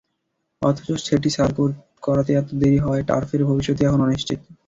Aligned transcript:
অথচ 0.61 0.87
সেটি 1.05 1.29
ছাড় 1.29 1.51
করাতে 2.03 2.31
এতটা 2.33 2.55
দেরি 2.61 2.79
হওয়ায় 2.79 3.07
টার্ফের 3.09 3.41
ভবিষ্যৎই 3.49 3.85
এখন 3.87 3.99
অনিশ্চিত। 4.01 4.39